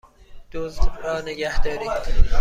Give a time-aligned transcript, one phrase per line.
[0.51, 1.91] دزد را نگهدارید!